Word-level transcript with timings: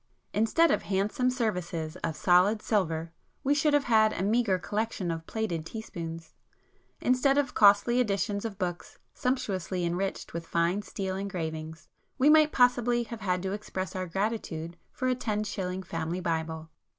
Instead 0.33 0.71
of 0.71 0.81
handsome 0.81 1.29
services 1.29 1.95
of 1.97 2.15
solid 2.15 2.59
silver, 2.63 3.11
we 3.43 3.53
should 3.53 3.71
have 3.75 3.83
had 3.83 4.11
a 4.13 4.23
meagre 4.23 4.57
collection 4.57 5.11
of 5.11 5.27
plated 5.27 5.63
teaspoons; 5.63 6.33
instead 6.99 7.37
of 7.37 7.53
costly 7.53 7.99
editions 7.99 8.43
of 8.43 8.57
books 8.57 8.97
sumptuously 9.13 9.85
enriched 9.85 10.33
with 10.33 10.47
fine 10.47 10.81
steel 10.81 11.15
engravings, 11.15 11.87
we 12.17 12.31
might 12.31 12.51
possibly 12.51 13.03
have 13.03 13.21
had 13.21 13.43
to 13.43 13.51
express 13.51 13.95
our 13.95 14.07
gratitude 14.07 14.75
for 14.91 15.07
a 15.07 15.13
ten 15.13 15.43
shilling 15.43 15.83
Family 15.83 16.19
Bible. 16.19 16.71